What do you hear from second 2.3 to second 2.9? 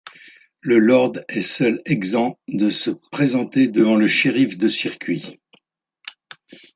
de se